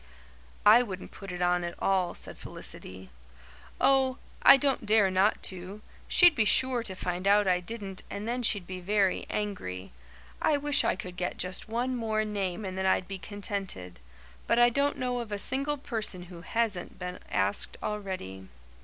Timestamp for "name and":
12.25-12.75